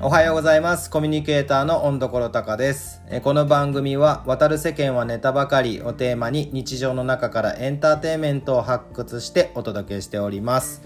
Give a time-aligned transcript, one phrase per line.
[0.00, 0.90] おはようございます。
[0.90, 3.02] コミュニケーターの温所隆です。
[3.24, 10.82] この番組は、渡る世間はネタばかりをテーマに日常の中からエンターテインメントを発掘してお届けしております。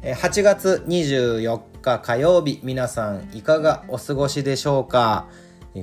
[0.00, 5.26] 8月24日火曜日、皆さんいかがお過ごしでしょうか？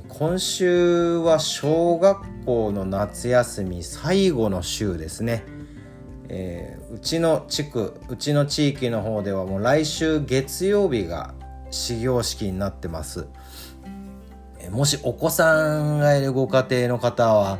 [0.08, 5.44] 今週は小学校の夏休み最後の週ですね。
[6.30, 11.34] えーうちの地区うちの地域の方ではもう来週月曜日が
[11.74, 13.26] 始業式になってます。
[14.70, 17.58] もしお子さんがいるご家庭の方は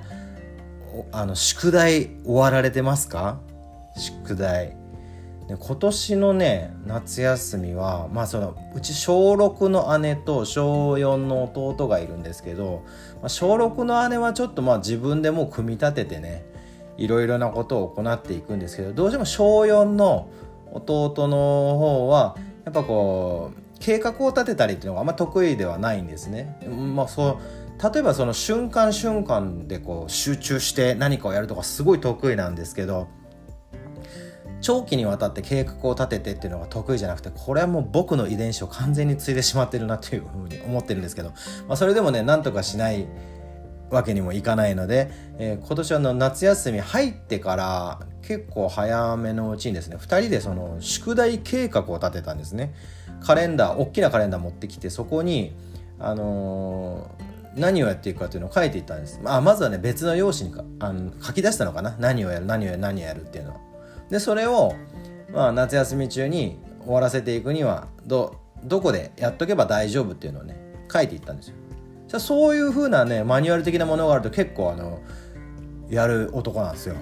[1.13, 3.41] あの宿題終わられてますか？
[3.97, 4.77] 宿題。
[5.49, 12.83] で今年のね夏休みはまあそのうち小6の姉と小4の弟がいるんですけど、
[13.21, 16.47] まあ、小6の姉はちょっとまあ自分でも組み立ててね
[16.97, 20.31] いろいろなことを行っていくんですけどどうしても小4の
[20.73, 21.37] 弟の
[21.79, 26.57] 方はやっぱこう計画を立てたりっていうのがあんま得意ではないんですね。
[26.97, 27.39] まあ、そ
[27.79, 33.09] う例えばその瞬間瞬間でこう集中して何かをやるとかすごい得意なんですけど
[34.63, 41.31] 長期にわたって計画を立ててっていうのが得意じゃなくてこれはもう僕の遺伝子を完全に継いでしまってるなっていうふうに思ってるんですけど、
[41.69, 43.07] まあ、それでもねなんとかしない
[43.91, 52.73] わけにもいかないので、えー今年はの夏休み入ってから結構早めのうちにですね2人でその宿題計画を立てたんですね
[53.25, 55.53] カレンダー大きなカレンダー持ってきてそこに
[55.99, 57.25] あのー
[57.57, 61.97] 何をやっていくかというのを書いていったんです、まあ、まずはね別の用紙にかあの書き出したのかな。
[61.99, 63.61] 何をやる何をやる何をやるっていうのを
[64.11, 64.75] でそれを、
[65.33, 70.57] まあ、夏休み中に終わらせていくにはどどこでやっとけば大丈夫っていうのをね
[70.93, 71.57] 書いていったんですよ。
[72.09, 75.01] じゃそういう風なねマニュアル的なものがあると結構あの
[75.89, 76.97] やる男なんですよ。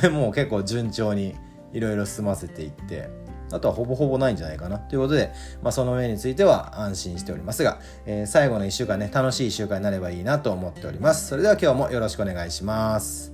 [0.00, 1.34] で もう結構順調に
[1.72, 3.21] いろいろ進ませていって。
[3.52, 4.78] あとはほぼほぼないんじゃないかな。
[4.78, 11.28] ということで、まあ、その上については安心しておりますが、えー最後の1週間ね楽しい1週間になればいいなと思っております。
[11.28, 13.32] それでは今日もよろしくお願いします。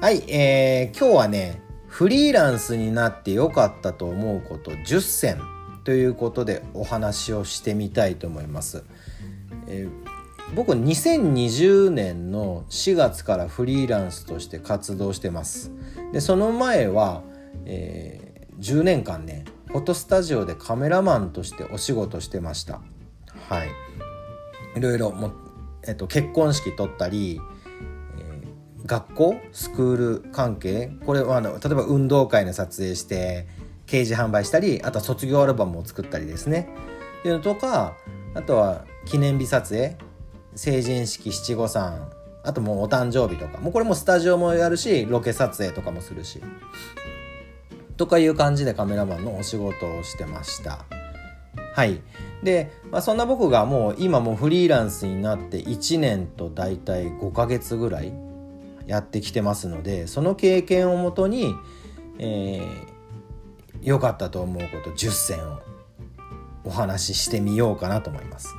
[0.00, 5.55] はい、えー今日はねフリーランスになってよかったと思うこと10選。
[5.86, 8.84] ということでお話をしてみたいと思います。
[9.68, 10.16] えー
[10.54, 15.72] 僕2020年の4月からフリーランスとして活動してます。
[16.12, 17.22] でその前は、
[17.64, 22.80] えー10年間ねフォトスタジオでカメラマンとしてお仕事してました。
[23.48, 23.68] はい。
[24.76, 25.32] いろいろも、
[25.86, 27.40] えっと、結婚式撮ったり
[28.18, 28.42] え、
[28.86, 33.46] 学校スクール関係これはあの例えば運動会の撮影して
[33.86, 36.68] 掲示販売したりあとは卒業アルバムを作ったりですね。
[37.20, 37.96] っていうのとか
[38.34, 39.96] あとは記念日撮影
[40.54, 42.10] 成人式七五三
[42.42, 43.58] あともうお誕生日とか。
[43.58, 46.40] もうこれもスタジオもやるしロケ撮影とかもするし。
[47.96, 50.84] とかいう感じでカメラマンのお仕事をしてました。
[51.74, 52.00] はい。
[52.42, 58.12] で、まあ、そんな僕がもう今もうフリーランスになって1年と大体5ヶ月ぐらい
[58.86, 61.54] やってきてますのでその経験をもとに
[62.18, 62.95] えー
[63.86, 65.60] 良かったと思うこと10選を。
[66.64, 68.54] お話ししてみようかなと思います。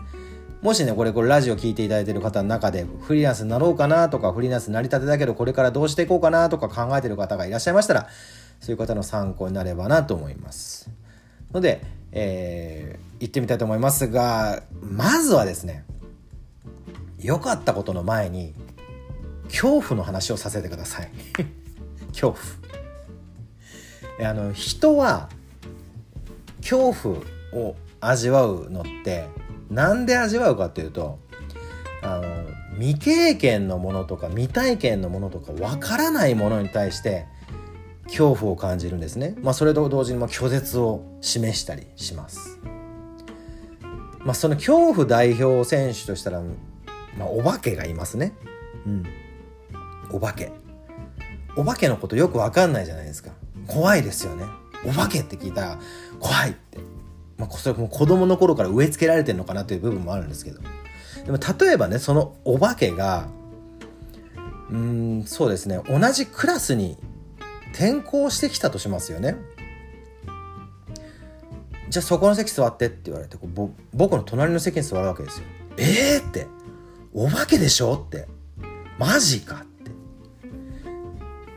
[0.62, 8.08] もしねこれこれラジオ聞いていただいてる方の中でフリーランスになろうかなとかフリーランスになりたてだけどこれからどうしていこうかなとか考えてる方がいらっしゃいましたら
[8.60, 10.90] そういう方の参考になればなと思います。
[11.54, 15.84] ので、えー行ってみたいと思いますがまずはですね
[17.20, 18.54] 良かったことの前に
[19.46, 21.10] 恐怖の話をさせてください。
[22.14, 22.77] 恐怖。
[24.20, 25.30] あの人は
[26.62, 27.18] 恐怖
[27.54, 29.28] を味わうのって
[29.70, 31.20] なんで味わうかっていうと
[32.02, 32.24] あの
[32.80, 37.26] 未経験のものとか未体験のものとかわからないものに対して
[38.06, 42.60] 恐怖を感じるんですね、まあ、それと同時にまあ拒絶を示したりします、
[44.20, 46.42] まあ、その恐怖代表選手としたら、
[47.18, 48.34] まあ、お化けがいますね。
[48.86, 49.04] うん。
[50.12, 50.52] お化け。
[51.56, 53.32] お化けのことよくわかんないじゃないですか。
[53.68, 54.46] 怖いですよね。
[54.86, 55.80] お化けって聞いたら
[56.20, 56.78] 怖いって、
[57.38, 60.62] まあ、それも子供の頃から植え付けられてるのかなという部分もあるんですけど。
[61.26, 63.28] でも例えばねそのお化けが
[64.70, 66.98] うんそうですね同じクラスに
[67.74, 69.36] 転校してきたとしますよね。
[71.90, 75.46] じゃあそこの席座ってって言われてこうぼ僕の隣の席に座るわけですよ。
[75.78, 76.48] えーって。
[77.14, 78.28] お化けでしょって。
[78.98, 79.66] マジかっ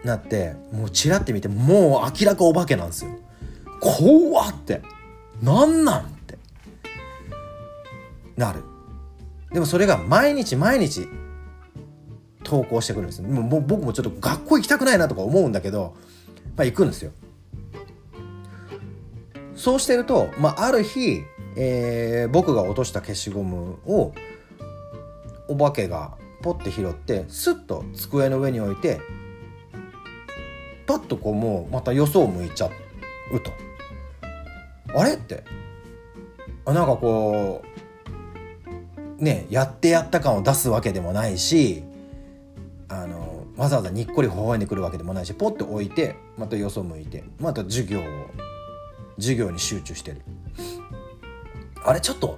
[0.04, 3.10] なってもうチラって見てもう明らかお化けなんですよ。
[3.80, 4.82] 怖って。
[5.42, 6.38] なんなんって。
[8.36, 8.62] なる。
[9.52, 11.08] でもそれが毎日毎日
[12.44, 15.94] 投稿してくるんですもう僕もちょっと学校行きたくないなとか思うんだけど、
[16.56, 17.12] まあ、行くんですよ。
[19.54, 21.22] そうしてると、まあ、ある日、
[21.56, 24.14] えー、僕が落とした消しゴムを
[25.48, 29.00] お化けがポッて拾ってスッと机の上に置いて
[30.90, 33.52] パッとこうもうまたよそを向いちゃうと。
[34.92, 35.44] あれって。
[36.64, 37.62] あなんかこ
[39.20, 41.84] うねやってやった感を出すわけでもないし
[42.88, 48.02] あのわざわざにっこり微笑んでくるわけでもないしポッて置いてまたよそ向いてまた授業を
[49.16, 50.22] 授業に集中してる。
[51.84, 52.36] あれちょっと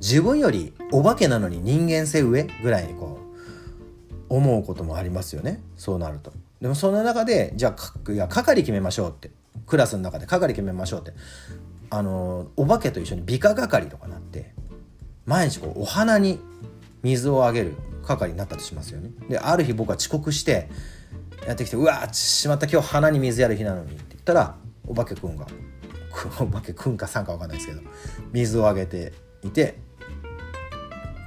[0.00, 3.18] 自分よりお化けなのに人間性上ぐらいにこ
[4.30, 5.60] う思うこともありますよね。
[5.76, 6.32] そうなると。
[6.60, 9.30] でもその中でじゃあいや係決めましょうって。
[9.66, 11.12] クラスの中で係決めましょうって。
[11.90, 14.52] あのお化けと一緒に美化係とかなって
[15.24, 16.38] 毎日こうお花に
[17.02, 19.10] 水をあげる係になったとしますよね。
[19.28, 20.68] である日僕は遅刻して
[21.46, 24.56] やってきて「うわしまった今日花に水やる日なのに」って言ったら
[24.86, 25.46] お化けくんが
[26.40, 27.80] お化けくんかさんか分かんないですけど
[28.32, 29.12] 水をあげて
[29.42, 29.78] いて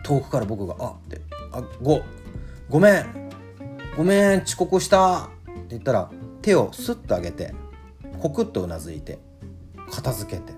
[0.03, 2.01] 遠くから僕が「あってあご
[2.69, 3.30] ごめん
[3.97, 6.09] ごめん遅刻した」って言ったら
[6.41, 7.53] 手をスッと上げて
[8.19, 9.19] コクッとうなずいて
[9.91, 10.53] 片付けて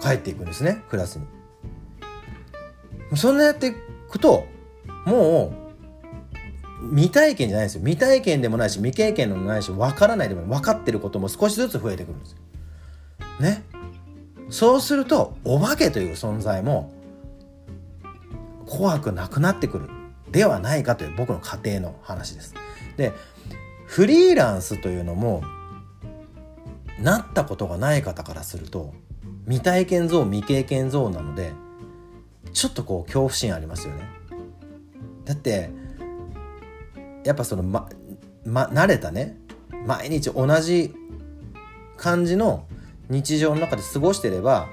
[0.00, 1.26] 帰っていくんですねクラスに。
[3.16, 3.72] そんなやってい
[4.10, 4.46] くと
[5.06, 5.52] も
[6.82, 12.38] う未体験じゃないですよ未体験でもないし未経験でもないし分からないでも分かってることも少しずつ増えてくるんですよ。
[13.40, 13.62] ね。
[14.50, 16.92] そうするとお化けという存在も
[18.66, 19.88] 怖くなくなってくる
[20.34, 22.54] ではないかという僕の仮定の話です。
[22.96, 23.12] で
[23.86, 25.44] フリーランスというのも
[27.00, 28.92] なったことがない方からすると
[29.44, 31.52] 未体験ゾーン未経験ゾーンなので
[32.52, 34.08] ちょっとこう恐怖心ありますよね。
[35.24, 35.70] だって
[37.22, 37.88] やっぱそのま、
[38.44, 39.38] ま、慣れたね
[39.86, 40.92] 毎日同じ
[41.96, 42.66] 感じの
[43.08, 44.68] 日常の中で過ごしてれば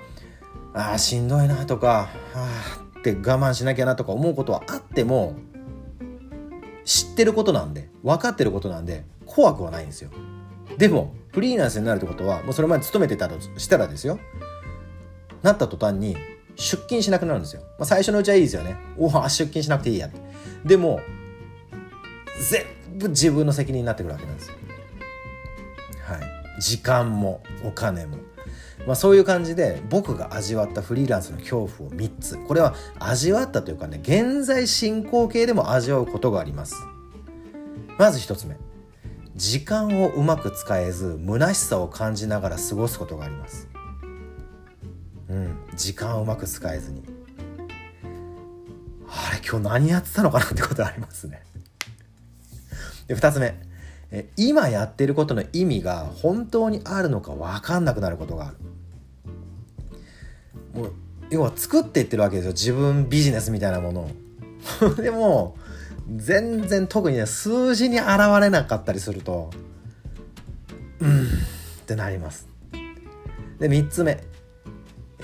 [0.73, 5.35] ああしんどいなとかああって我慢しなきゃなとか思うことはあっても
[6.85, 10.11] 知ってることなんで分かってることなんで怖くはないんですよ。
[10.77, 14.19] でもフリーランスになるってことはもうそれまで勤めてたとしたらですよ。
[15.43, 16.15] なった途端に
[16.55, 18.77] 出勤しなくなるんですよ、まあ、最初のうちはいいですよね。
[18.97, 20.07] おお出勤しなくていいや。
[20.07, 20.19] って
[20.65, 20.99] でも
[22.49, 22.65] 全
[22.97, 24.55] 部自分の責任になってくるわけなんですよ。
[26.03, 26.61] はい。
[26.61, 28.17] 時間もお金も。
[28.87, 32.37] まあ、そういう感じで僕が味わったフリーランスの恐怖を3つ。
[32.47, 36.75] これは味わったというかね現在進行形でも味わうことがあります。
[37.97, 38.57] まず1つ目。
[39.35, 43.67] 時間をうまく使えず虚しさを感じながら過ごすことがあります。
[45.29, 45.57] うん。
[45.75, 47.03] 時間をうまく使えずに。
[49.07, 51.43] あれ今日何やってたのかなってことありますね。
[53.07, 53.70] で2つ目。
[54.35, 58.57] 今やってることの意味が本当にあるのか分かんなくなることがある。
[60.73, 60.93] もう
[61.29, 62.51] 要は作っていってるわけですよ。
[62.51, 64.95] 自分ビジネスみたいなものを。
[65.01, 65.55] でも
[66.13, 68.09] 全然特にね数字に現
[68.41, 69.49] れなかったりすると
[70.99, 71.27] うんっ
[71.85, 72.47] てなります。
[73.59, 74.21] で3つ目、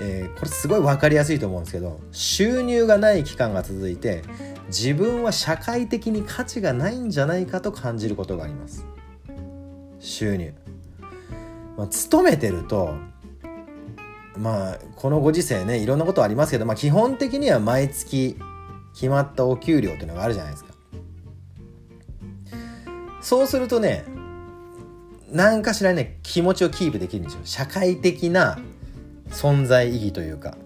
[0.00, 4.22] えー、これすごい分かりやすいと思うんですけど収入がない期間が続いて
[4.68, 8.86] 自分は社会的に価値がないんじゃないかと感じることがあります。
[9.98, 10.54] 収入、
[11.76, 12.94] まあ、勤めてると
[14.36, 18.36] まあこのご時世ねいろんなことありますけど、まあ、基本的には毎月
[18.94, 20.74] 決まったお給料っていうのがあるじゃないですか。
[23.20, 24.04] そうするとね
[25.30, 27.40] 何かしらね気持ちをキープできるんですよ。
[27.44, 28.58] 社会的な
[29.30, 30.56] 存在意義というか。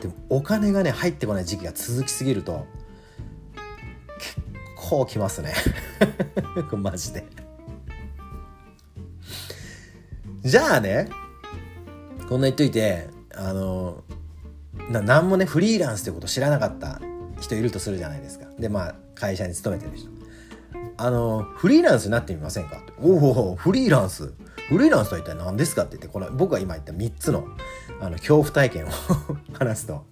[0.00, 2.66] でもお金がね入ってこない時期が続きすぎると
[4.18, 4.36] 結
[4.76, 5.54] 構きますね。
[6.76, 7.26] マジで。
[10.42, 11.08] じゃあね
[12.28, 14.04] こんな言っといてあの
[14.90, 17.00] な何もねフリーランスということ知らなかった
[17.40, 18.46] 人いるとするじゃないですか。
[18.58, 20.08] でまあ会社に勤めてる人。
[20.96, 22.82] あのフリーランスになってみませんか？
[23.00, 24.32] おおフリーランス。
[24.68, 27.48] フリーランスとは一体何ですかって言ってこの僕が今言った3つの
[28.00, 28.88] あの恐怖体験を
[29.58, 30.04] 話すと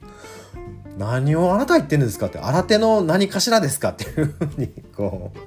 [0.97, 5.39] 何をあなた言ってるんですかって新手の何かしらですかっていうふうにこう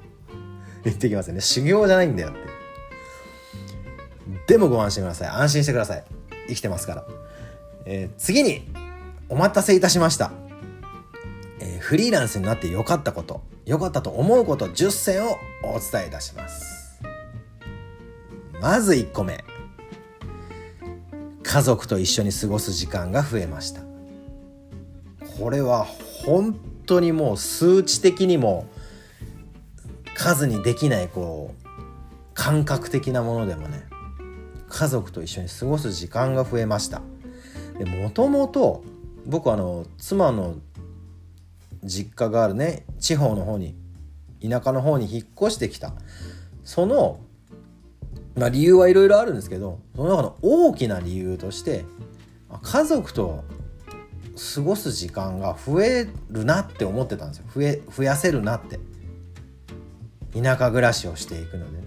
[0.84, 1.40] 言ってきますよね。
[1.40, 2.38] 修行じゃないんだよって。
[4.54, 5.28] でもご安心ください。
[5.28, 6.04] 安心してください。
[6.48, 7.04] 生きてますから、
[7.84, 8.68] えー、次に
[9.28, 10.32] お待たせいたしました、
[11.60, 16.79] えー、フリーランスになってよかったことよかったと思うこと10選をお伝えいたします。
[18.60, 19.42] まず1個目。
[21.42, 23.80] 家族と一緒に過ごす時間が増えました。
[25.38, 25.84] これは
[26.24, 26.54] 本
[26.86, 28.66] 当にもう数値的にも
[30.14, 31.68] 数にできないこう
[32.34, 33.84] 感覚的なものでもね。
[34.68, 37.00] 家族と一緒に過ごす時間が増えました。
[37.78, 38.84] でもともと
[39.26, 40.56] 僕あの妻の
[41.82, 43.74] 実家があるね地方の方に
[44.42, 45.92] 田舎の方に引っ越してきた。
[46.62, 47.20] その、
[48.40, 51.84] まあ、理由はいろいろあるんですけどその中の大きな理由として
[52.62, 53.44] 家族と
[54.54, 57.44] 過ごす時間が増えるなって思ってたんですよ。
[57.54, 58.80] 増え増やせるなって。
[60.32, 61.84] 田舎暮らしをしていくのでね。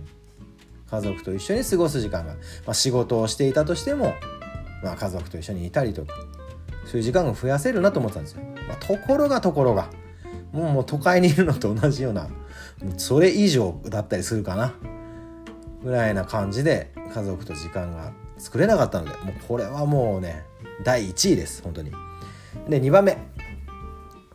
[0.91, 4.13] 家族と一緒に過ごす時間が、まあ、仕事をしていたとしても、
[4.83, 6.13] まあ、家族と一緒にいたりとか
[6.85, 9.89] そういう時間が増やせるなと思ってたんですよ、まあ、ところがところが。
[10.51, 12.27] もうもう都会にいるのと同じような
[12.97, 14.75] それ以上だったりするかな。
[15.83, 20.45] ぐらいな感じで家族と時間が作れなかったのでもうこれはもうね
[20.83, 21.91] 第1位です本当に。
[22.69, 23.17] で2番目、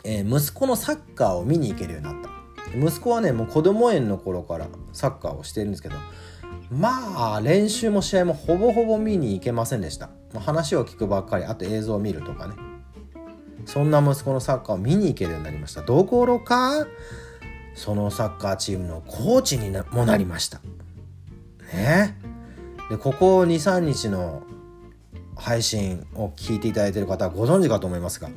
[0.04, 2.28] えー、息子のサッカーを見に行けるようになった。
[2.76, 5.94] 息子はねもう子供園の頃からサッカーをしてるんですけど
[6.70, 12.54] まあ練習も試合もほぼほぼ見に行けませんでした、話を聞くばっかりあと映像を見るとかね。
[13.64, 15.82] そんな息子のサッカーを見に行けるようになりました。
[15.82, 16.86] どころか
[17.74, 20.60] そのサッカーチームのコーチにもなりました。
[21.72, 22.16] ね。
[22.90, 24.42] でここ23日の
[25.37, 28.28] 配信を聞いていただいている方はご存知かと思いますが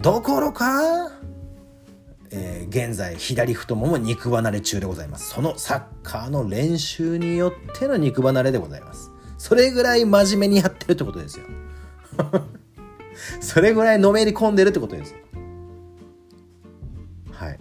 [0.00, 1.12] どころか、
[2.30, 5.30] えー、現在左太もも肉離れ中でございます。
[5.30, 9.10] そのサッカーの練習によっての肉離れでございます。
[9.38, 11.46] それぐらい真面目にやってるってことですよ。
[13.40, 15.14] それぐらいのめり込んでるってことです
[17.32, 17.58] はい。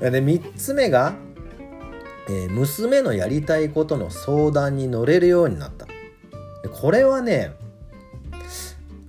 [0.00, 1.14] で3つ目が、
[2.30, 5.88] えー、娘のやりたいことの相談に乗れるようになった。
[6.80, 7.52] これはね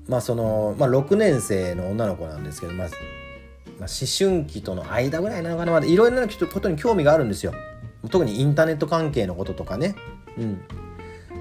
[0.07, 2.87] まあその、まあ、6年生の女の子なんですけど、まあ、
[3.79, 3.87] まあ、思
[4.17, 7.53] 春期との間ぐらいなのかなまだいろいろなことに興味があるんですよ。
[8.09, 9.95] 特にインターネット関係のこととかね。
[10.37, 10.61] うん。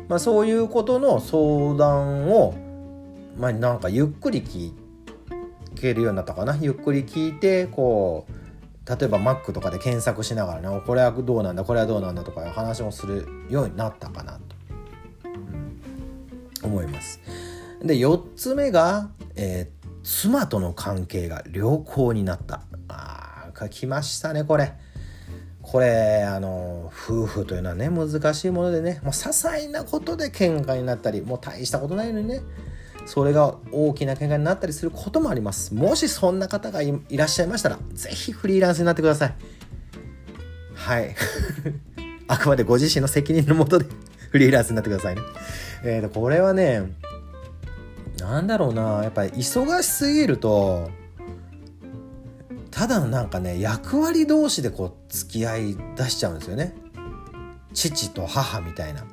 [0.09, 2.55] まあそういうことの相談を
[3.39, 4.73] まあなんかゆっくり聞
[5.75, 6.59] けるようになったかな。
[6.61, 8.40] ゆっくり聞いてこう
[8.91, 14.41] 例えば Mac とかで検索しながらねこれはどうなんだこれはどうなんだとかいう話もするようになったかなと、
[16.65, 17.21] うん、思います。
[17.83, 22.63] で4つ目が、えー、妻との関係が良好になった。
[22.89, 24.73] あー来ましたねこれ。
[25.63, 32.41] これあの夫婦というのはね難しいものでねもう些細なことで喧嘩になったりもう大したことないのにね
[33.11, 35.75] それが大きな喧嘩になったりすることもあります。
[35.75, 39.35] もしそんな方がいらっしゃいましたら是非フリーランスになってください。
[40.77, 41.17] はい。
[42.29, 43.87] あくまでご自身の責任のもとで
[44.31, 45.23] フリーランスになってくださいね。
[45.83, 46.93] えーとこれはね
[48.21, 49.01] なんだろうな。
[49.03, 50.89] やっぱり忙しすぎると
[52.71, 56.77] ただのなんかね役割同士でこう付き合い出しちゃうんですよね。
[57.75, 59.05] 父と母みたいな、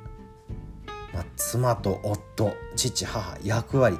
[1.17, 3.97] まあ、妻と夫父母役割。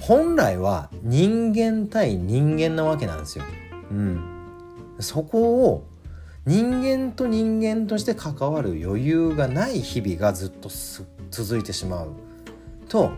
[0.00, 3.44] 本来は人間対人間なわけなんですよ。
[3.90, 4.54] うん、
[5.00, 5.84] そこを
[6.46, 10.70] 人間と人間として関わる余裕がない日々がずっと
[11.30, 12.10] 続いてしまう。
[12.88, 13.10] と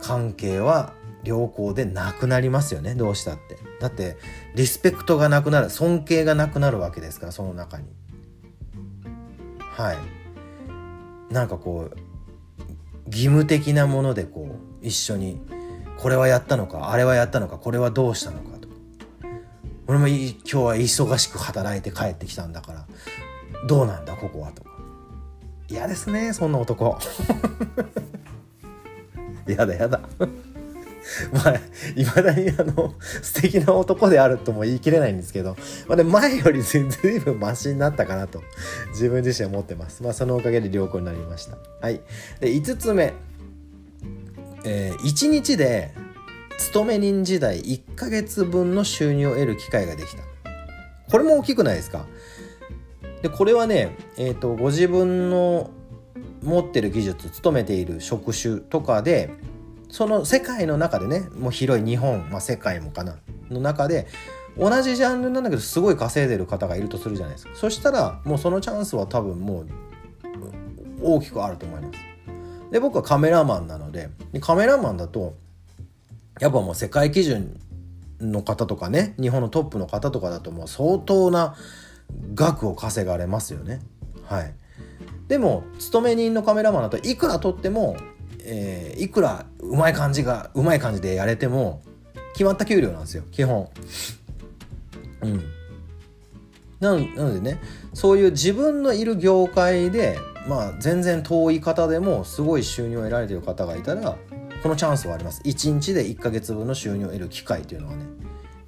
[0.00, 0.92] 関係は
[1.24, 2.94] 良好でなくなりますよね。
[2.94, 3.58] どうしたって。
[3.80, 4.16] だって
[4.54, 7.86] リスペクトがなくなる尊敬がなくなるわけですからその中に。
[9.58, 10.21] はい。
[11.32, 11.96] なんかこう
[13.06, 15.40] 義務的なものでこう一緒に
[15.96, 18.68] これはやったのかあれはやったのかこれはどうしたのかと。
[19.86, 22.86] 俺も今日は忙しく働いて帰ってきたんだから
[23.66, 24.62] どうなんだここはと。
[24.62, 24.70] か
[25.68, 26.98] 嫌ですねそんな男。
[29.48, 30.00] 嫌だ嫌だ。
[31.32, 31.54] まあ
[31.96, 35.56] いまだにあの素敵な男であるとも言い切れないんですけど、
[35.88, 38.42] まあ、で前よりずいぶんマシになったかなと
[38.90, 40.02] 自分自身は思ってます。
[40.02, 41.58] まあそのおかげで良好になりました。
[41.80, 42.00] はい。
[42.40, 43.12] で5つ目、
[44.64, 45.92] えー、1日で
[46.58, 50.22] 勤め人時代1ヶ月分の収入を得る機会ができた。
[51.10, 52.06] これも大きくないですか？
[53.22, 55.70] でこれはね、えーとご自分の
[56.42, 59.30] 持ってる技術勤めている職種とかで
[59.92, 63.16] その世界の中でねもう広い日本、まあ、世界もかな
[63.50, 64.08] の中で
[64.58, 67.52] 同じジャンルなんだけどすごい稼いでる方がいるとするじゃないですか。
[67.54, 69.66] そしたらもうそのチャンスは多分もう
[71.02, 71.98] 大きくあると思います。
[72.70, 74.08] で僕はカメラマンなので
[74.40, 75.34] カメラマンだと
[76.40, 77.60] やっぱもう世界基準
[78.18, 81.54] の方とかね日本のトップの方とかだともう相当な
[82.34, 83.82] 額を稼がれますよね。
[84.24, 84.54] はい。
[85.28, 87.96] でも勤め人のカメラマンだといくら撮っても、
[88.44, 91.82] えー、いくらうまい感じがうまい感じでやれても
[92.32, 93.68] 決まった給料なんですよ基本。
[95.22, 95.44] うん。
[96.80, 97.60] なのでね
[97.94, 100.18] そういう自分のいる業界で
[100.48, 104.16] まあ全然遠い方でもすごい収入を得られてる方がいたら
[104.62, 105.42] このチャンスはあります。
[105.44, 108.04] 1日で1ヶ月分の収入を得る機会というのはね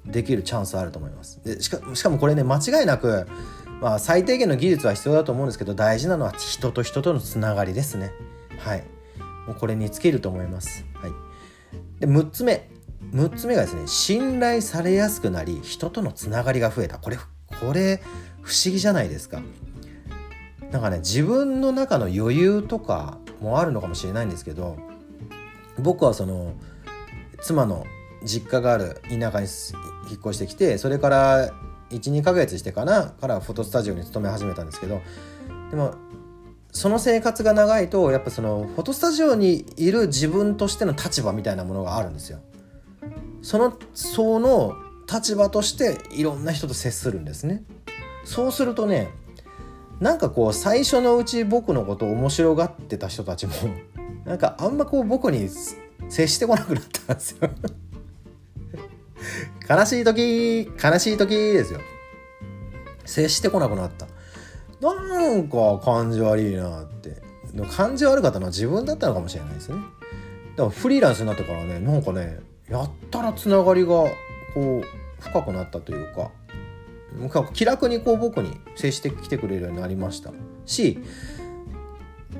[0.05, 1.41] できるチャンスあると思います。
[1.43, 3.27] でしかしかもこれね間違いなく、
[3.81, 8.11] まあ、最低限の技術は必要だと思うんですけど大事なのは人と人とのつながりですね。
[8.59, 8.83] はい。
[9.47, 10.85] もうこれに尽きると思います。
[10.95, 11.11] はい。
[11.99, 12.69] で6つ目。
[13.11, 16.97] 6つ目がですね信頼されやすくなり人とのつながりが増えた。
[16.97, 18.01] これこれ
[18.41, 19.41] 不思議じゃないですか。
[20.71, 24.77] なんかね自分の中の余裕とかもあるのかもしれないんですけど
[25.79, 26.53] 僕はその
[27.41, 27.85] 妻の
[28.23, 29.47] 実家がある田舎に
[30.09, 31.51] 引っ越してきてそれから
[31.91, 35.01] 12ヶ月してかなからフォトスタジオに勤め始めたんですけど
[35.69, 35.93] でも
[36.75, 42.39] その生活が長いとやっぱそのフォトスタジオにいる自分としての立場みたいなものがあるんですよ。
[43.41, 44.75] そのその
[45.09, 47.63] 立場としていろんな人と接するんですね。
[48.25, 49.09] そうするとね
[50.01, 53.53] なんかこう最初のうち僕のこと面白がってた人たちも
[54.25, 55.49] なんかあんまこう僕に
[56.09, 57.49] 接してこなくなったんですよ
[59.69, 61.79] 悲しい時悲しい時ですよ
[63.05, 64.07] 接してこなくなった
[64.93, 67.25] なんか感じ悪いなって。
[67.63, 69.77] 感じ悪かったのは自分だったのかもしれないですね。
[69.77, 72.39] だからフリーランスになってからねなんかね
[72.69, 74.11] やったらつながりがこ
[74.55, 74.83] う
[75.19, 76.31] 深くなったというか
[77.53, 80.31] 気楽にこう僕に接してきてくれるようになりました。
[80.65, 80.99] し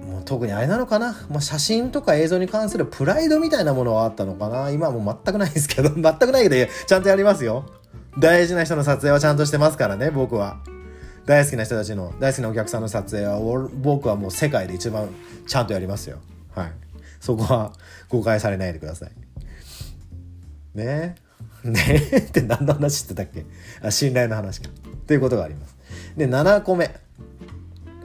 [0.06, 4.70] もう特にあれなのかな、まあ、写真とか映像に関するプライドみたいなものはあったのかな。
[4.70, 5.90] 今はもう全くないですけど。
[5.96, 7.66] 全くないけどちゃんとやりますよ。
[8.20, 10.58] 大事な人の撮影はちゃんとしてますからね僕は。
[11.26, 13.40] 大好きな人たちの大好きなお客さんの撮影は
[13.74, 15.10] 僕はもう世界で一番
[15.48, 16.20] ちゃんとやりますよ。
[16.54, 16.72] はい。
[17.20, 17.74] そこは
[18.10, 19.10] 誤解されないでください。
[20.76, 21.16] ね。
[21.64, 22.10] えね。
[22.12, 23.46] え って何の話してたっけ？
[23.82, 24.70] あ信頼の話か。
[25.08, 25.76] ということがあります。
[26.16, 26.96] で7個目、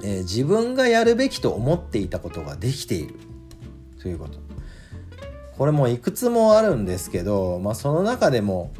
[0.02, 3.14] えー、自分がやるべきと思っていたことができている。
[4.00, 4.38] ということ。
[5.58, 8.72] これもいくつもあるんですけど、まあ、その中でも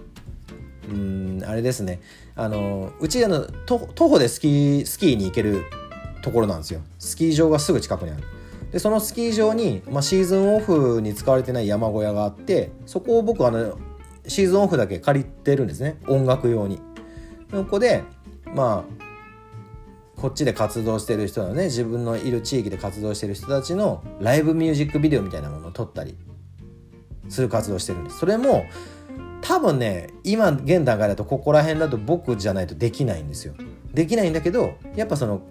[0.90, 2.00] うんあれですね。
[2.34, 5.64] あのうちあの徒歩でスキースキーに行ける
[6.22, 6.80] ところなんですよ。
[6.98, 8.22] スキー場がすぐ近くにある。
[8.72, 13.76] でそのスキー場に、まあ、シーズンオフに使われてない山小屋があってそこを僕あの
[14.28, 15.98] シーズンオフだけ借りてるんですね。
[16.08, 16.80] 音楽用に。
[17.50, 18.02] そこで
[18.54, 21.64] まあこっちで活動してる人のね。
[21.64, 26.16] 自分のいる地域で活動してる人たちのライブミュージックビデオみたいなものを撮ったり
[27.28, 28.18] する活動してるんです。
[28.18, 28.66] それも
[29.42, 33.54] 多分ね今現段階だとここら辺だと僕じゃないとできないんですよ。
[33.92, 35.42] できないんだけどやっぱその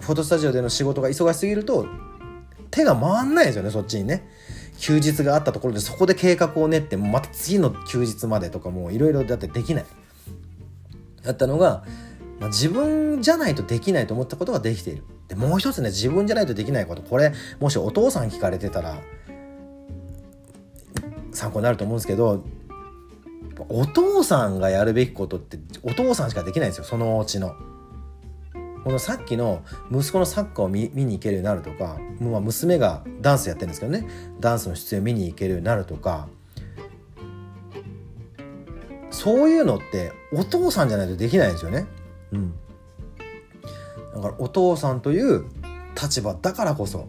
[0.00, 1.86] フォトスタジオでの仕事が忙しすぎると
[2.70, 4.28] 手が回んないですよねそっちにね。
[4.78, 9.84] 休日があったところでそこで計画を練ってまた次の休日までとかもういろいろだってできない。
[11.24, 11.84] だったのが、
[12.38, 15.02] まあ、自分じゃないとできないと思ったことができている。
[15.26, 17.02] でもう一つね自分じゃないとできないこと。
[17.02, 19.00] これもしお父さん聞かれてたら
[21.32, 22.44] 参考になると思うんですけど
[23.68, 26.84] お父さんがやるべきことってお父さんしかできないんですよ。
[26.84, 27.54] そのうちの。
[28.84, 34.08] このさっきの息子のサッカーを見に行けるようになるとか、まあ、娘がダンスやってるんですけどね。
[34.40, 36.28] ダンスの出演を見に行けるようになるとか。
[39.10, 41.86] そういうのってお父さんじゃないとできないんですよね。
[42.30, 42.54] うん、
[44.14, 45.44] だからお父さんという
[46.00, 47.08] 立場だからこそ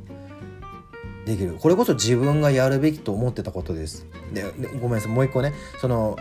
[1.25, 1.57] できる。
[1.59, 4.07] これこそ自分がやるべきと思ってたことです。
[4.33, 4.43] で
[4.81, 5.11] ごめんなさい。
[5.11, 5.53] もう一個ね。
[5.79, 6.17] その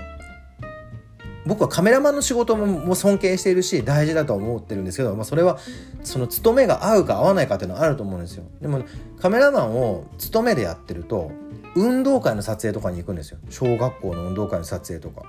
[1.49, 5.59] 僕はカメラマンの仕事も尊敬しているし大事だと思ってるんですけど、まあ、それは
[6.05, 8.45] その勤めが合うか合わないかっていうのはあると思うんですよ。
[8.61, 8.85] でも
[9.19, 11.33] カメラマンを勤めでやってると
[11.75, 13.39] 運動会の撮影とかに行くんですよ。
[13.49, 15.27] 小学校の運動会の撮影とか。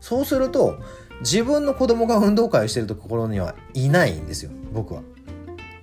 [0.00, 0.78] そうすると
[1.20, 4.50] 自分の子供が運動会をしてるところにはいないんですよ。
[4.72, 5.02] 僕は。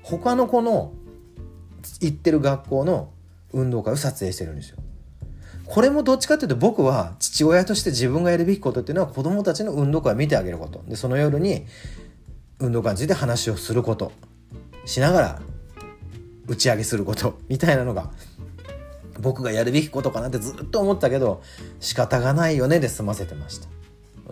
[0.03, 0.91] 他の子の
[2.01, 3.11] 行ってる学校の
[3.53, 4.77] 運動会を撮影してるんですよ。
[5.69, 10.83] これもどっちかっていうと僕は父親として自分がやるべきことっていうのは子供たちの運動会を見てあげること。
[10.87, 11.67] でその夜に
[12.57, 14.11] 運動会について話をすること。
[14.85, 15.41] しながら
[16.47, 18.09] 打ち上げすることみたいなのが
[19.19, 21.43] 僕がやるべきことかなってずっと思ったけど
[21.79, 23.67] 仕方がないよねで済ませてました。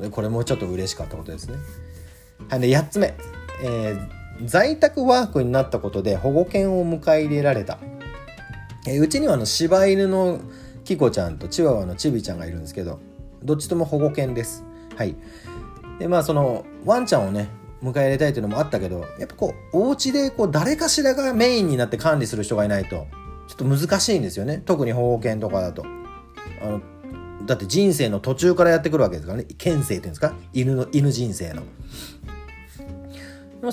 [0.02, 1.58] でこれもちょっと嬉しかったことですね。
[2.50, 3.14] はいで8つ目、
[3.64, 7.78] えー、在宅ワークになったことで保護犬を迎え入れられた、
[8.88, 10.42] えー、うちにはあの柴犬の
[10.88, 13.02] キコちゃんとチワワのチビちゃんがいるんですけど
[13.44, 14.64] どっちとも保護犬です。
[14.96, 15.18] はい。
[16.00, 17.50] でまあそのワンちゃんをね
[17.84, 23.06] 迎え入れたいっていうのもあったけどやっぱこうお家でこう誰かしらがメインになって管理する人がいないと
[23.50, 24.64] ちょっと難しいんですよね。
[24.66, 25.84] 特に保護犬とかだと。
[26.64, 26.82] あの
[27.46, 29.46] だって人生の途中からやってくるわけですからね。
[29.58, 30.34] 県政っていうんですか？
[30.54, 31.64] 犬の犬人生の。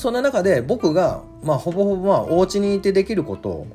[0.00, 3.66] そんな中で僕が、まあ、ほぼほぼまあお家にいてできることを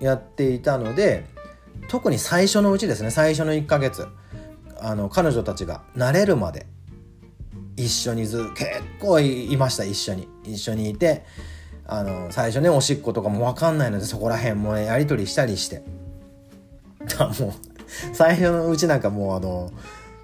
[0.00, 1.24] やっていたので
[1.88, 3.10] 特に最初のうちですね。
[3.10, 4.06] 最初の1ヶ月。
[4.80, 6.66] あの彼女たちが慣れるまで。
[7.76, 8.70] 一緒にず結
[9.00, 9.84] 構いました。
[9.84, 10.28] 一緒に。
[10.44, 11.24] 一緒にいて
[11.86, 15.82] あの最初ねおしっことかも分かんないのでそこら辺も、ね、やり取りしたりして。
[17.18, 17.52] だ もう
[18.12, 19.72] 最初のうちなんかもうあの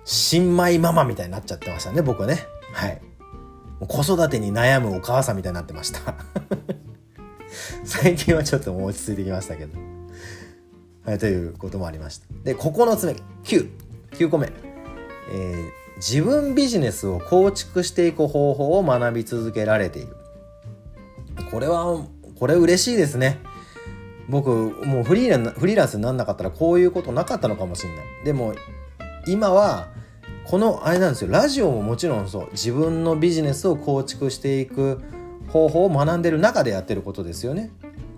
[0.04, 2.46] 新米ママみたいになっちゃってましたね僕はね。
[2.72, 3.00] はい。
[3.80, 6.14] 子育てに悩むお母さんみたいになってました。
[7.84, 9.93] 最近はちょっと落ち着いてきましたけど。
[11.04, 12.26] はいということもありました。
[12.44, 14.50] で9つ目99個目、
[15.30, 20.16] えー、自分ビジネスを構築していく方法を学び続けられている。
[21.50, 22.04] これは
[22.38, 23.38] これ嬉しいですね。
[24.28, 28.04] 僕もうフリーランフリーランスになんなかったらこういうことなかったのかもしれない。
[28.24, 28.54] でも
[29.26, 29.88] 今は
[30.46, 31.30] このあれなんですよ。
[31.30, 32.48] ラジオももちろんそう。
[32.52, 35.02] 自分のビジネスを構築していく
[35.48, 37.70] 方法を学んでる中でやってることですよね。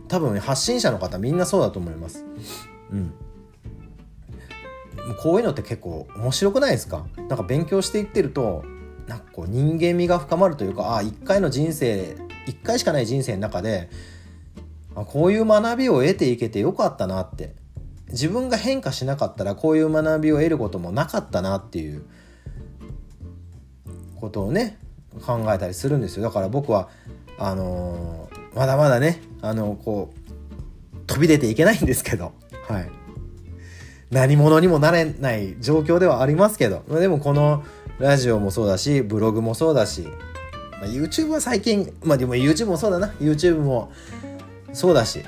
[0.09, 2.25] 多分発信者の方みんなそうだと思います。
[2.91, 3.13] うん。
[5.23, 7.07] こういうのって結構面白くないですか？
[7.17, 8.65] なんか勉強していってると
[9.07, 13.89] なんかこう人間味が深まるというかああ一回の人生一回しかない人生の中で
[14.95, 17.55] あこういう学びを得ていけてよかったなって。
[18.09, 22.05] 自分が変化しなかったらこういう学びを得ることもなかったなっていう
[24.21, 24.79] ことをね
[25.27, 26.23] 考えたりするんですよ。
[26.23, 26.89] だから僕は
[27.37, 30.15] あのー、まだまだねあのこ
[30.95, 32.33] う飛び出ていけないんですけど。
[32.69, 32.91] はい
[34.11, 37.65] 何者にもなれない状況ではありますけどでもこの
[37.99, 40.07] ラジオもそうだしブログもそうだし
[40.81, 43.09] まあ、YouTube は最近、まあでも YouTube もそうだな。
[43.19, 43.91] YouTube も
[44.73, 45.23] そうだし、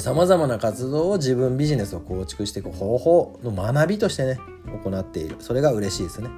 [0.00, 4.38] さまざまな活動を自分ビジネスを構築していく方法の学びとしてね、
[4.84, 5.36] 行っている。
[5.38, 6.28] それが嬉しいですね。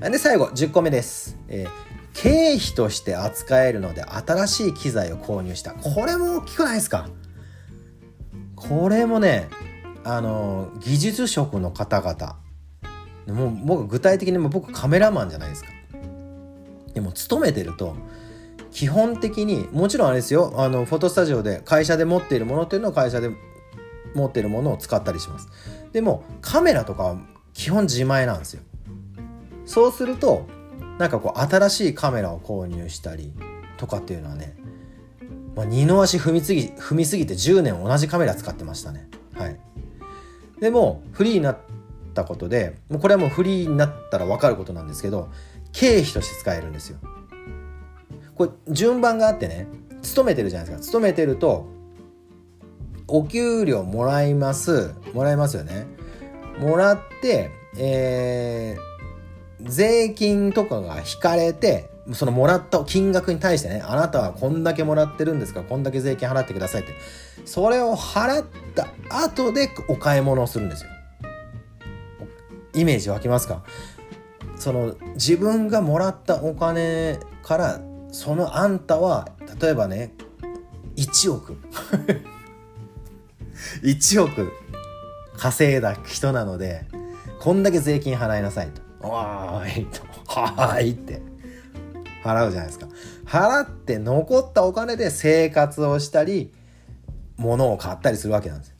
[0.00, 1.36] で、最後、10個目です。
[1.48, 1.70] えー、
[2.14, 5.72] 経費として扱えるので新しい機材を購入した。
[5.72, 7.08] これも大きくないですか？
[8.68, 9.48] これもね、
[10.04, 12.36] あの、技術職の方々。
[13.26, 15.70] もう僕具体的にも僕カメラマンじゃないですか。
[16.94, 17.96] でも勤めてると
[18.70, 23.30] 基本的にもちろんあれですよあのフォトスタジオで会社で持っているものっていうのを会社で
[24.14, 25.48] 持っているものを使ったりします
[25.92, 27.16] でもカメラとかは
[27.52, 28.62] 基本自前なんですよ
[29.66, 30.46] そうすると
[30.98, 33.32] なんかこう新しいカメラを購入したり
[33.76, 34.56] とかっていうのはね、
[35.56, 39.08] まあ、二の足踏みすぎ踏みすぎて10年同じカメラ使ってましたね。
[39.34, 39.58] はい。
[40.60, 41.58] でもフリーになっ
[42.14, 45.28] たことでもうこれはもうフリーになったら分かることなんですけど
[45.72, 46.98] 経費として使えるんですよ。
[48.34, 49.68] これ順番があってね
[50.02, 50.84] 勤めてるじゃないですか。
[50.84, 51.68] 勤めてると
[53.06, 55.86] お給料もらいますもらいますよね。
[56.58, 66.92] もらってえー、税金とかが引かれてそのもらった金額に対してねあなたはこんだけもらってるんですからこんだけ税金払ってくださいって。
[67.46, 70.90] それを払った後でお買い物をするんですよ。
[72.74, 73.62] イメージ湧きますか？
[74.56, 79.28] その自分がもらったお金からそのあんたは
[79.60, 80.12] 例えばね
[80.96, 81.56] 1億。
[83.82, 84.52] 1億
[85.36, 86.86] 稼いだ人なので
[87.40, 91.33] こんだけ税金払いなさいと「わーい」と「はーい」って。
[92.24, 92.88] 払うじゃないですか
[93.26, 96.52] 払って残ったお金で生活をしたり
[97.36, 98.74] 物を買ったりするわけなんです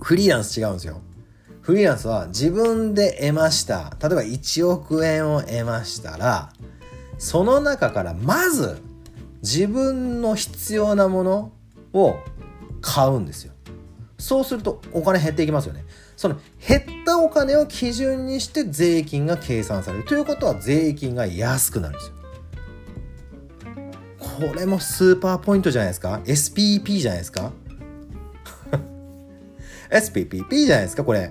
[0.00, 1.00] フリーランス違うんですよ
[1.62, 3.96] フリーランスは自分で得ました。
[4.02, 6.52] 例えば1億円を得ましたら、
[7.18, 8.82] その中からまず
[9.42, 11.52] 自分の必要なもの
[11.92, 12.16] を
[12.80, 13.52] 買うんですよ。
[14.18, 15.84] そうするとお金減っていきますよね。
[16.22, 16.36] その
[16.68, 20.04] 減ったお金を基準にして税金が計算される。
[20.04, 22.14] ということは税金が安くなるんですよ。
[24.18, 27.50] これもスーパーポイントじゃないですか ?SPP じゃないですか
[29.90, 31.02] ?SPPP じゃないですか？
[31.02, 31.28] これ。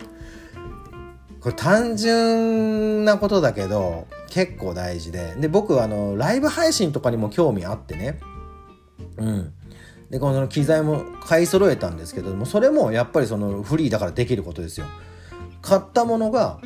[1.39, 8.19] これ単純なことだけど結構大事でで僕あのライブ配信とかにも興味あってね
[9.17, 9.53] うん
[10.11, 14.85] でこの機材も買い揃えたんですけどもそれもやっぱりそのフリーだからできることですよ。
[15.61, 16.59] 買ったものが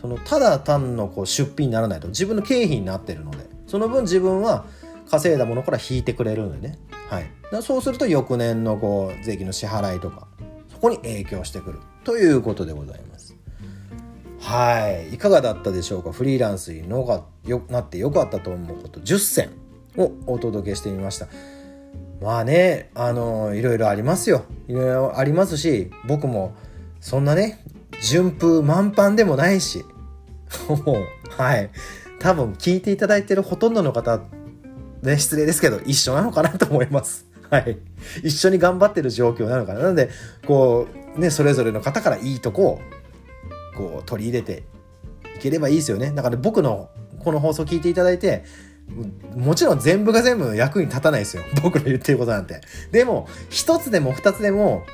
[0.00, 4.64] そのただ単のこう出費にならないと自分の経費になってるのでその分自分は
[5.08, 6.78] 稼いだものから引いてくれるのでね。
[7.08, 7.30] はい。
[7.52, 10.26] だそうすると翌年のこう税金の支払いとか
[10.68, 11.80] そこに影響してくる。
[12.02, 13.36] ということでございます。
[14.40, 15.14] はい。
[15.14, 16.12] いかがだったでしょうか？
[16.12, 18.98] フリーランスにのがよなってよかったと思うこと。
[19.00, 19.50] 10選
[19.96, 21.28] をお届けしてみました。
[22.20, 26.54] まあねあのいろいろありますよいろいろありますし僕も
[27.00, 27.64] そんなね
[28.00, 29.84] 順風満帆でもないし、
[30.68, 31.70] もう、はい。
[32.18, 34.20] 多分聞いていただいてるほとんどの方、
[35.02, 37.26] ね、失礼ですけど、一緒なのかなと思います。
[37.50, 37.78] はい。
[38.22, 39.80] 一緒に頑張ってる状況なのかな。
[39.80, 40.08] なので、
[40.46, 42.80] こう、ね、それぞれの方からいいとこを、
[43.76, 44.62] こう、取り入れて
[45.36, 46.12] いければいいですよね。
[46.12, 48.44] だから僕のこの放送聞いていただいて、
[49.36, 51.42] もちろん全部が全部役に立たないですよ。
[51.62, 52.60] 僕の言ってることなんて。
[52.90, 54.84] でも、一つでも二つでも、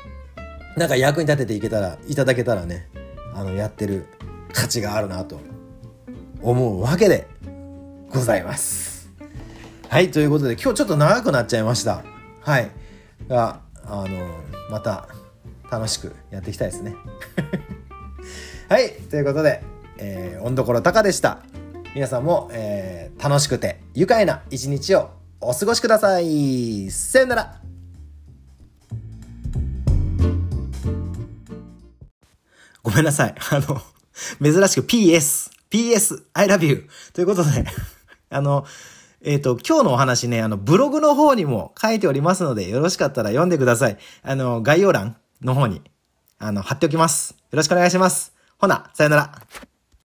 [0.76, 2.88] なんか役に立てていけたら、いただけたらね、
[3.34, 4.06] あの、やってる
[4.52, 5.40] 価値があるなと
[6.42, 7.26] 思うわけで
[8.10, 9.08] ございます。
[9.88, 12.02] はい、ということで今日ちょっと長くなっちゃいました。
[12.40, 12.70] はい。
[13.28, 14.26] が、あの、
[14.70, 15.08] また
[15.70, 16.94] 楽しくやっていきたいですね。
[18.68, 19.62] はい、ということで、
[19.98, 21.40] えー、温所高でした。
[21.96, 26.90] 皆さんも、えー、楽しくて愉快な一日をお過ごしください。
[26.90, 27.62] さよなら。
[32.82, 33.34] ごめんなさい。
[33.50, 33.80] あの、
[34.42, 37.64] 珍しく PS、PS、I love you ということで
[38.28, 38.66] あの、
[39.22, 43.96] えっ、ー、と、今日のお話ね、あの、ブログの方にも書いておりますので、よろしかったら読んでください。
[44.22, 45.80] あの、概要欄の方に、
[46.38, 47.30] あの、貼っておきます。
[47.30, 48.34] よろしくお願いします。
[48.58, 49.40] ほな、さよなら。